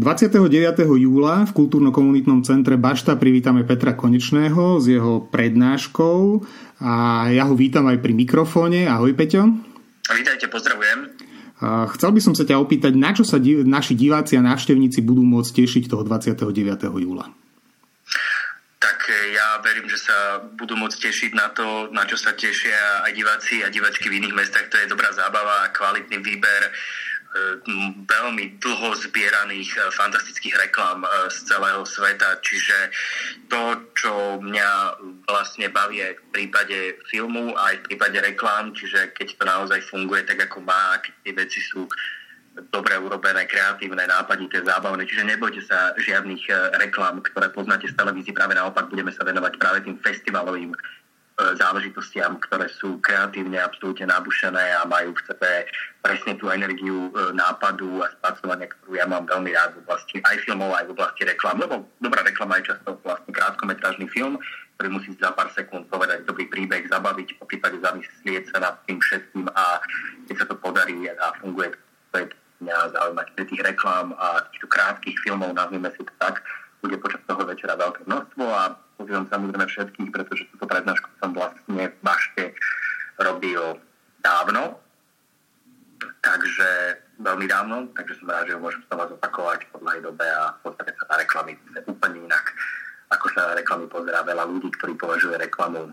[0.00, 0.48] 29.
[0.96, 6.40] júla v kultúrno-komunitnom centre Bašta privítame Petra Konečného s jeho prednáškou
[6.80, 8.88] a ja ho vítam aj pri mikrofóne.
[8.88, 9.44] Ahoj Peťo.
[10.08, 11.04] Vítajte, pozdravujem.
[11.92, 15.52] Chcel by som sa ťa opýtať, na čo sa naši diváci a návštevníci budú môcť
[15.52, 16.48] tešiť toho 29.
[16.96, 17.28] júla?
[18.80, 23.04] Tak e, ja verím, že sa budú môcť tešiť na to, na čo sa tešia
[23.04, 24.72] aj diváci a divačky v iných mestách.
[24.72, 26.72] To je dobrá zábava, kvalitný výber
[28.10, 32.42] veľmi dlho zbieraných e, fantastických reklám e, z celého sveta.
[32.42, 32.76] Čiže
[33.46, 34.70] to, čo mňa
[35.30, 40.26] vlastne baví aj v prípade filmu, aj v prípade reklám, čiže keď to naozaj funguje
[40.26, 41.86] tak, ako má, keď tie veci sú
[42.74, 45.06] dobre urobené, kreatívne, nápadité, zábavné.
[45.06, 46.50] Čiže nebojte sa žiadnych
[46.82, 48.34] reklám, ktoré poznáte z televízii.
[48.34, 51.09] Práve naopak budeme sa venovať práve tým festivalovým E,
[51.56, 55.50] záležitostiam, ktoré sú kreatívne absolútne nabušené a majú v sebe
[56.00, 60.36] presne tú energiu e, nápadu a spracovania, ktorú ja mám veľmi rád v oblasti aj
[60.48, 61.60] filmov, aj v oblasti reklam.
[61.60, 64.40] Lebo dobrá reklama je často vlastne krátkometrážny film,
[64.80, 68.96] ktorý musí za pár sekúnd povedať dobrý príbeh, zabaviť, po prípade zamyslieť sa nad tým
[68.96, 69.64] všetkým a
[70.24, 71.76] keď sa to podarí a funguje,
[72.10, 72.26] to je
[72.64, 76.40] mňa zaujímať tých reklám a týchto krátkých filmov, nazvime si to tak,
[76.80, 78.62] bude počas toho večera veľké množstvo a
[78.96, 82.56] pozývam samozrejme všetkých, pretože túto prednášku som vlastne v Bašte
[83.20, 83.60] robil
[84.24, 84.80] dávno,
[86.24, 86.68] takže
[87.20, 90.56] veľmi dávno, takže som rád, že ho môžem sa vás opakovať po dlhej dobe a
[90.64, 91.52] podstate sa na reklamy
[91.84, 92.44] úplne inak,
[93.12, 95.92] ako sa na reklamy pozerá veľa ľudí, ktorí považuje reklamu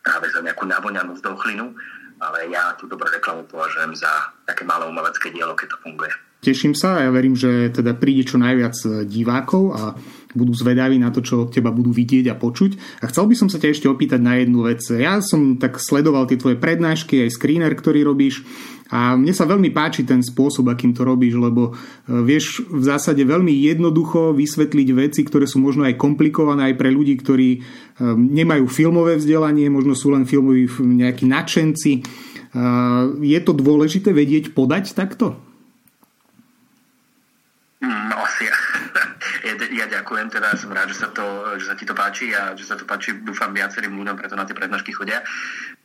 [0.00, 1.76] práve za nejakú navoňanú zdochlinu,
[2.22, 6.12] ale ja tú dobrú reklamu považujem za také malé umelecké dielo, keď to funguje.
[6.42, 9.94] Teším sa a ja verím, že teda príde čo najviac divákov a
[10.32, 13.04] budú zvedaví na to, čo od teba budú vidieť a počuť.
[13.04, 14.80] A chcel by som sa ťa ešte opýtať na jednu vec.
[14.92, 18.42] Ja som tak sledoval tie tvoje prednášky, aj screener, ktorý robíš
[18.92, 23.24] a mne sa veľmi páči ten spôsob, akým to robíš, lebo e, vieš v zásade
[23.24, 27.60] veľmi jednoducho vysvetliť veci, ktoré sú možno aj komplikované aj pre ľudí, ktorí e,
[28.12, 31.92] nemajú filmové vzdelanie, možno sú len filmoví nejakí nadšenci.
[31.96, 32.00] E,
[33.24, 35.40] je to dôležité vedieť podať takto?
[37.80, 38.44] No asi
[39.42, 42.54] ja, ja ďakujem, teda som rád, že sa, to, že sa ti to páči a
[42.54, 45.20] že sa to páči, dúfam, viacerým ľuďom, preto na tie prednášky chodia.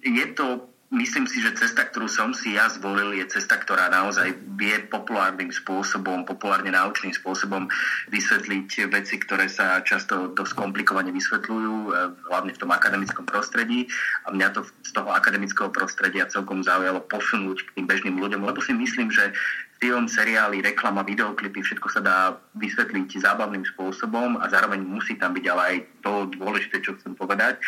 [0.02, 4.32] Je to Myslím si, že cesta, ktorú som si ja zvolil, je cesta, ktorá naozaj
[4.56, 7.68] vie populárnym spôsobom, populárne náučným spôsobom
[8.08, 11.90] vysvetliť veci, ktoré sa často dosť komplikovane vysvetľujú, e,
[12.32, 13.92] hlavne v tom akademickom prostredí.
[14.24, 18.64] A mňa to z toho akademického prostredia celkom zaujalo posunúť k tým bežným ľuďom, lebo
[18.64, 19.36] si myslím, že
[19.78, 22.18] film, seriály, reklama, videoklipy, všetko sa dá
[22.58, 27.62] vysvetliť zábavným spôsobom a zároveň musí tam byť ale aj to dôležité, čo chcem povedať.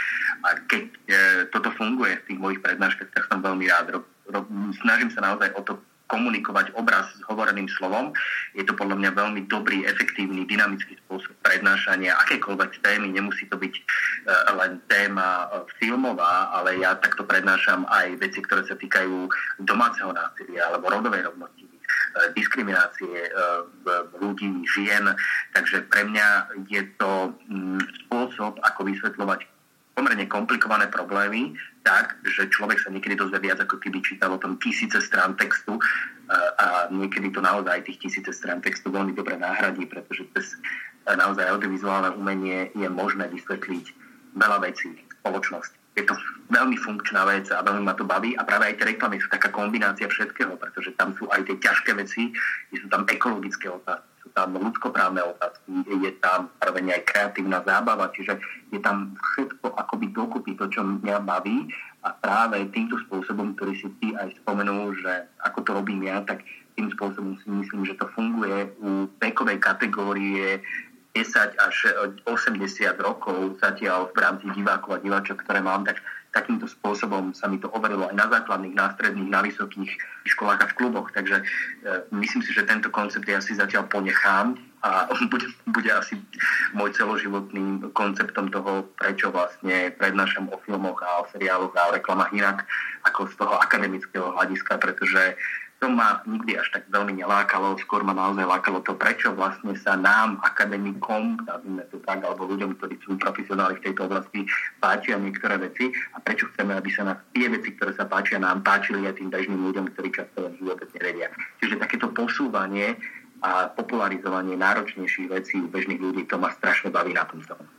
[0.45, 0.97] A keď e,
[1.53, 3.93] toto funguje v tých mojich prednáškach, tak som veľmi rád.
[3.93, 3.99] Ro,
[4.33, 4.39] ro,
[4.81, 5.77] snažím sa naozaj o to
[6.09, 8.09] komunikovať obraz s hovoreným slovom.
[8.57, 13.13] Je to podľa mňa veľmi dobrý, efektívny, dynamický spôsob prednášania akékoľvek témy.
[13.13, 13.81] Nemusí to byť e,
[14.57, 19.29] len téma e, filmová, ale ja takto prednášam aj veci, ktoré sa týkajú
[19.61, 21.68] domáceho násilia alebo rodovej rovnosti
[22.33, 23.31] diskriminácie eh,
[24.19, 25.05] ľudí, žien.
[25.53, 26.27] Takže pre mňa
[26.67, 29.45] je to mm, spôsob, ako vysvetľovať
[29.97, 34.55] pomerne komplikované problémy tak, že človek sa niekedy dozvie viac, ako keby čítal o tom
[34.61, 39.87] tisíce strán textu eh, a niekedy to naozaj tých tisíce strán textu veľmi dobre náhradí,
[39.87, 40.55] pretože cez
[41.09, 43.85] naozaj audiovizuálne umenie je možné vysvetliť
[44.37, 46.15] veľa vecí v spoločnosti je to
[46.49, 48.33] veľmi funkčná vec a veľmi ma to baví.
[48.39, 51.91] A práve aj tie reklamy sú taká kombinácia všetkého, pretože tam sú aj tie ťažké
[51.99, 52.31] veci,
[52.73, 58.39] sú tam ekologické otázky, sú tam ľudskoprávne otázky, je tam práve aj kreatívna zábava, čiže
[58.71, 61.67] je tam všetko akoby dokupy to, čo mňa baví.
[61.99, 66.47] A práve týmto spôsobom, ktorý si ty aj spomenul, že ako to robím ja, tak
[66.79, 70.63] tým spôsobom si myslím, že to funguje u vekovej kategórie
[71.17, 71.75] 10 až
[72.25, 72.61] 80
[73.01, 75.99] rokov zatiaľ v rámci divákov a diváčok, ktoré mám, tak
[76.29, 79.89] takýmto spôsobom sa mi to overilo aj na základných, na stredných, na vysokých
[80.29, 81.09] školách a v kluboch.
[81.09, 81.43] Takže e,
[82.13, 84.53] myslím si, že tento koncept ja si zatiaľ ponechám
[84.85, 86.21] a bude, bude asi
[86.77, 92.31] môj celoživotným konceptom toho, prečo vlastne prednášam o filmoch a o seriáloch a o reklamách
[92.37, 92.57] inak
[93.09, 95.33] ako z toho akademického hľadiska, pretože
[95.79, 99.95] to ma nikdy až tak veľmi nelákalo, skôr ma naozaj lákalo to, prečo vlastne sa
[99.95, 104.43] nám, akademikom, nazvime to tak, alebo ľuďom, ktorí sú profesionáli v tejto oblasti,
[104.83, 108.59] páčia niektoré veci a prečo chceme, aby sa nás tie veci, ktoré sa páčia nám,
[108.59, 111.31] páčili aj tým bežným ľuďom, ktorí často len vôbec nevedia.
[111.63, 112.99] Čiže takéto posúvanie
[113.39, 117.78] a popularizovanie náročnejších vecí u bežných ľudí, to ma strašne baví na tom celom.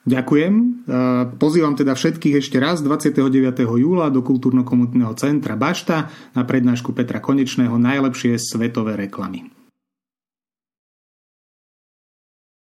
[0.00, 0.54] Ďakujem.
[1.36, 3.20] Pozývam teda všetkých ešte raz 29.
[3.76, 9.59] júla do kultúrno-komunitného centra Bašta na prednášku Petra Konečného Najlepšie svetové reklamy.